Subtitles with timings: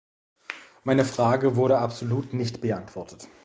[0.83, 3.27] Meine Frage wurde absolut nicht beantwortet.